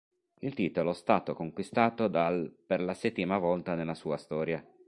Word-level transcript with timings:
Il 0.39 0.55
titolo 0.55 0.93
stato 0.93 1.35
conquistato 1.35 2.07
dal 2.07 2.51
per 2.65 2.81
la 2.81 2.95
settima 2.95 3.37
volta 3.37 3.75
nella 3.75 3.93
sua 3.93 4.17
storia. 4.17 4.65